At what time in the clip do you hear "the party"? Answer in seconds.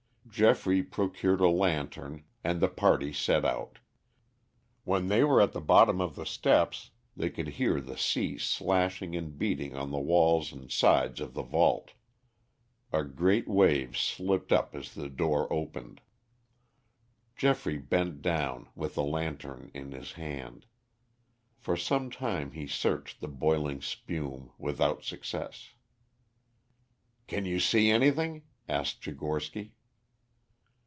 2.61-3.11